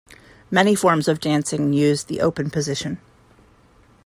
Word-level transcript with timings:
Many 0.49 0.73
forms 0.73 1.07
of 1.07 1.19
dancing 1.19 1.73
use 1.73 2.03
the 2.05 2.21
open 2.21 2.49
position. 2.49 2.97